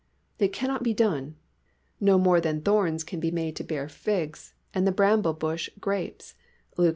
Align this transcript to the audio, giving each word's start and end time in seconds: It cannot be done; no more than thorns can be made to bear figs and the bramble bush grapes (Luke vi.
It 0.39 0.51
cannot 0.51 0.81
be 0.81 0.95
done; 0.95 1.35
no 1.99 2.17
more 2.17 2.41
than 2.41 2.63
thorns 2.63 3.03
can 3.03 3.19
be 3.19 3.29
made 3.29 3.55
to 3.57 3.63
bear 3.63 3.87
figs 3.87 4.55
and 4.73 4.87
the 4.87 4.91
bramble 4.91 5.33
bush 5.33 5.69
grapes 5.79 6.33
(Luke 6.75 6.85
vi. 6.85 6.89